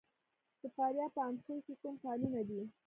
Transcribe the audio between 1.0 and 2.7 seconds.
په اندخوی کې کوم کانونه دي؟